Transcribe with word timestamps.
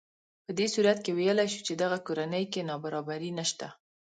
په 0.45 0.51
دې 0.57 0.67
صورت 0.75 0.97
کې 1.05 1.11
ویلی 1.17 1.47
شو 1.53 1.59
چې 1.67 1.73
دغه 1.83 1.97
کورنۍ 2.05 2.45
کې 2.53 2.67
نابرابري 2.69 3.31
نهشته 3.37 3.67